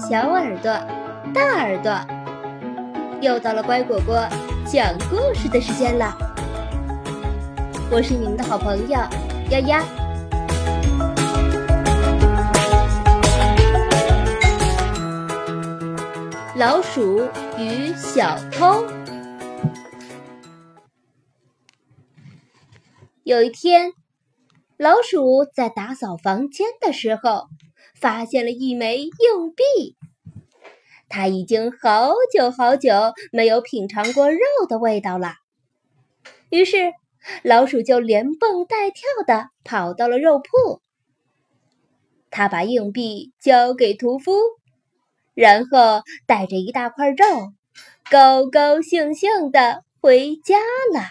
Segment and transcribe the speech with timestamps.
[0.00, 0.72] 小耳朵、
[1.34, 1.92] 大耳朵，
[3.20, 4.26] 又到了乖果果
[4.66, 6.16] 讲故事的时间了。
[7.92, 8.98] 我是你们的好朋友
[9.50, 9.84] 丫丫。
[16.56, 17.28] 老鼠
[17.58, 18.86] 与小偷。
[23.22, 23.92] 有一天，
[24.78, 27.48] 老鼠在打扫房间的时候。
[28.00, 29.10] 发现了一枚硬
[29.54, 29.94] 币，
[31.08, 32.90] 他已经好久好久
[33.30, 35.34] 没有品尝过肉的味道了。
[36.48, 36.92] 于是，
[37.42, 40.80] 老鼠就连蹦带跳的跑到了肉铺。
[42.30, 44.32] 他把硬币交给屠夫，
[45.34, 47.52] 然后带着一大块肉，
[48.10, 50.58] 高高兴兴的回家
[50.94, 51.02] 了。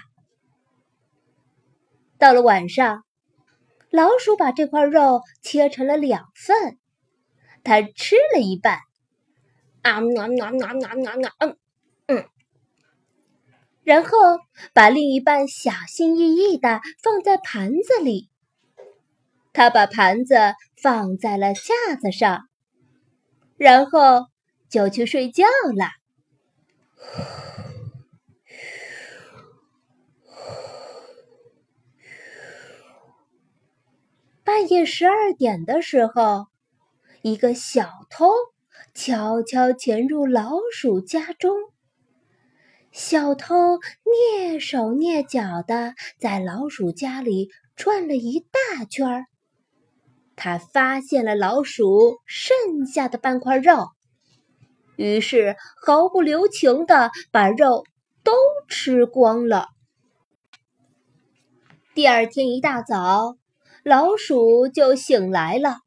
[2.17, 3.03] 到了晚上。
[3.91, 6.77] 老鼠把这块肉切成了两份，
[7.64, 8.80] 它吃了一半，
[9.81, 10.00] 啊！
[10.00, 11.58] 嗯
[12.08, 12.25] 嗯，
[13.83, 14.11] 然后
[14.73, 18.30] 把另一半小心翼翼的放在盘子里。
[19.52, 20.36] 他把盘子
[20.81, 22.47] 放在了架子上，
[23.58, 24.27] 然后
[24.69, 25.44] 就去睡觉
[25.75, 25.89] 了。
[34.70, 36.45] 夜十二点的时候，
[37.23, 38.30] 一个小偷
[38.94, 41.58] 悄悄潜入老鼠家中。
[42.92, 43.80] 小偷
[44.36, 49.26] 蹑手蹑脚的在老鼠家里转了一大圈儿，
[50.36, 53.89] 他发现了老鼠剩下的半块肉，
[54.98, 57.86] 于是毫不留情的把肉
[58.23, 58.33] 都
[58.67, 59.70] 吃光了。
[61.95, 63.36] 第二天一大早。
[63.83, 65.77] 老鼠就醒来了，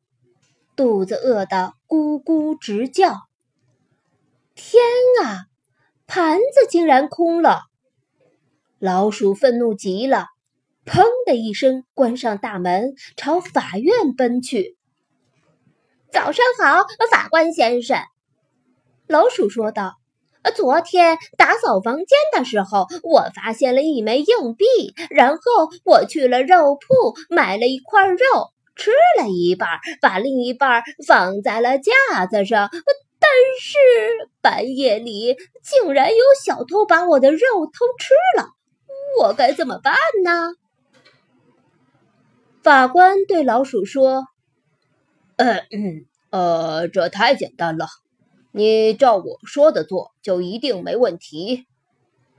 [0.74, 3.20] 肚子饿得咕咕直叫。
[4.54, 4.82] 天
[5.22, 5.46] 啊，
[6.06, 7.62] 盘子竟然空了！
[8.78, 10.26] 老鼠愤怒极了，
[10.84, 14.76] 砰的一声关上大门，朝法院奔去。
[16.10, 17.98] 早上好，法官先生，
[19.06, 20.01] 老鼠说道。
[20.50, 24.66] 昨天打扫房间的时候，我发现了一枚硬币，
[25.10, 25.42] 然后
[25.84, 28.16] 我去了肉铺买了一块肉，
[28.74, 29.68] 吃了一半，
[30.00, 32.70] 把另一半放在了架子上。
[33.24, 33.30] 但
[33.60, 33.78] 是
[34.40, 38.48] 半夜里竟然有小偷把我的肉偷吃了，
[39.20, 40.54] 我该怎么办呢？
[42.62, 44.24] 法官对老鼠说
[45.36, 45.62] ：“呃，
[46.30, 47.86] 呃，这太简单了。”
[48.54, 51.64] 你照我说的做，就一定没问题。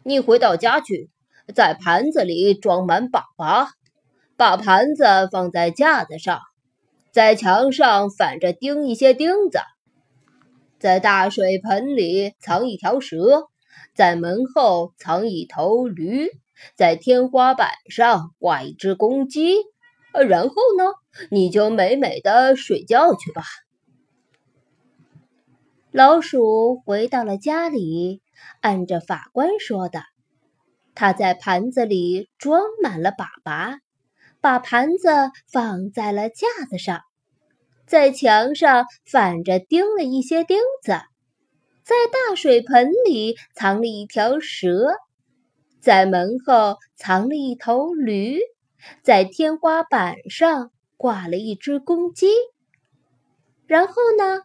[0.04, 1.10] 你回到家去，
[1.56, 3.68] 在盘子里装满粑粑，
[4.38, 6.40] 把盘子放在架子上，
[7.12, 9.58] 在墙上反着钉一些钉子，
[10.78, 13.48] 在大水盆里藏一条蛇，
[13.96, 16.30] 在门后藏一头驴，
[16.76, 19.56] 在天花板上挂一只公鸡。
[20.28, 20.84] 然后呢，
[21.32, 23.42] 你就美美的睡觉去吧。
[25.94, 28.24] 老鼠回到了家里，
[28.62, 30.02] 按着法官说的，
[30.96, 33.78] 他在盘子里装满了粑粑，
[34.42, 35.08] 把盘子
[35.52, 37.02] 放在了架子上，
[37.86, 40.94] 在墙上反着钉了一些钉子，
[41.84, 44.96] 在大水盆里藏了一条蛇，
[45.80, 48.40] 在门后藏了一头驴，
[49.04, 52.32] 在天花板上挂了一只公鸡。
[53.68, 54.42] 然后呢？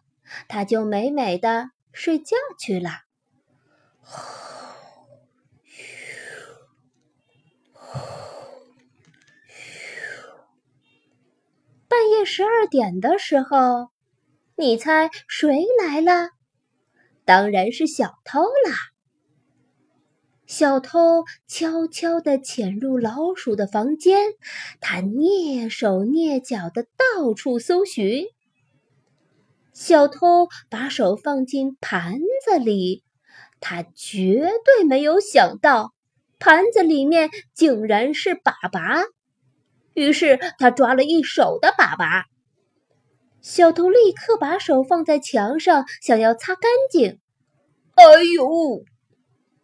[0.47, 2.91] 他就美美的睡觉去了。
[11.87, 13.89] 半夜十二点的时候，
[14.55, 16.29] 你猜谁来了？
[17.25, 18.93] 当然是小偷啦！
[20.45, 24.19] 小偷悄悄地潜入老鼠的房间，
[24.79, 28.25] 他蹑手蹑脚的到处搜寻。
[29.79, 33.01] 小偷把手放进盘子里，
[33.61, 35.93] 他绝对没有想到
[36.37, 39.05] 盘子里面竟然是粑粑。
[39.93, 42.25] 于是他抓了一手的粑粑。
[43.39, 47.21] 小偷立刻把手放在墙上，想要擦干净。
[47.95, 48.03] 哎
[48.35, 48.83] 呦！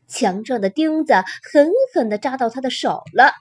[0.08, 1.14] 墙上的钉子
[1.44, 3.34] 狠狠地扎到他的手了。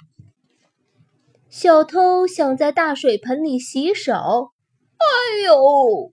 [1.49, 4.51] 小偷想在大水盆里洗手。
[4.99, 5.07] 哎
[5.47, 6.13] 呦！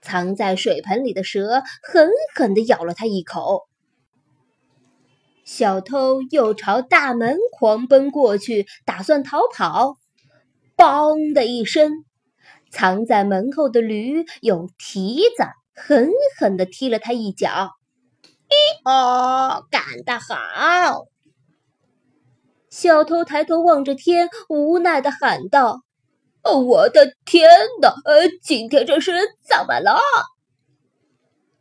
[0.00, 3.68] 藏在水盆里的蛇狠狠地咬了他一口。
[5.44, 9.96] 小偷又朝大门狂奔过去，打算逃跑。
[10.78, 12.04] “梆”的一声，
[12.70, 15.44] 藏在门后的驴用蹄子
[15.74, 17.72] 狠狠地踢了他一脚。
[18.84, 21.06] 哦，干得好！
[22.70, 25.82] 小偷抬头望着天，无奈地喊道
[26.42, 27.48] ：“哦我的天
[27.80, 27.94] 哪！
[28.04, 29.12] 呃，今天这是
[29.46, 30.00] 怎么了？”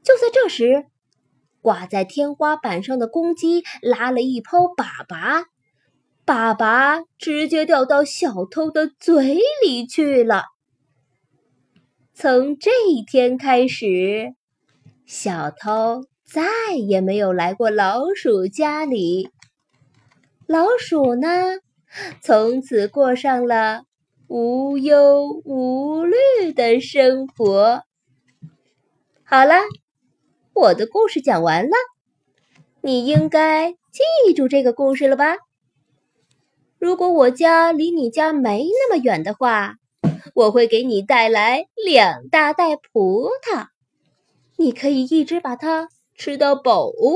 [0.03, 0.85] 就在这时，
[1.61, 5.45] 挂在天花板上的公鸡拉了一泡粑粑，
[6.25, 10.43] 粑粑直接掉到小偷的嘴里去了。
[12.13, 14.33] 从这一天开始，
[15.05, 19.29] 小偷再也没有来过老鼠家里。
[20.47, 21.27] 老鼠呢，
[22.21, 23.83] 从此过上了
[24.29, 27.81] 无忧无虑的生活。
[29.25, 29.55] 好了。
[30.53, 31.71] 我的故事讲完了，
[32.81, 35.37] 你应该记住这个故事了吧？
[36.77, 39.75] 如果我家离你家没那么远的话，
[40.33, 43.67] 我会给你带来两大袋葡萄，
[44.57, 47.15] 你可以一直把它吃到饱哦。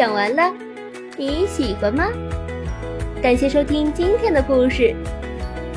[0.00, 0.50] 讲完了，
[1.18, 2.06] 你喜欢吗？
[3.22, 4.96] 感谢收听今天的故事，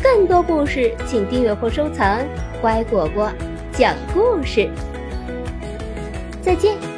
[0.02, 2.22] 更多故事请订阅或收藏。
[2.62, 3.30] 乖果果
[3.74, 4.70] 讲故事，
[6.42, 6.93] 再见。